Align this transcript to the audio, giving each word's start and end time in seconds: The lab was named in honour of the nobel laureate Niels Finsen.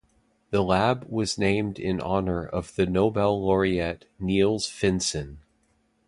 The 0.49 0.63
lab 0.63 1.03
was 1.07 1.37
named 1.37 1.77
in 1.77 2.01
honour 2.01 2.43
of 2.43 2.73
the 2.75 2.87
nobel 2.87 3.39
laureate 3.39 4.07
Niels 4.19 4.65
Finsen. 4.67 5.37